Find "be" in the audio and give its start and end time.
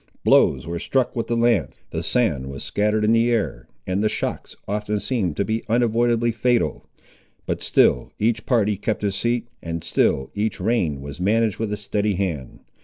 5.45-5.61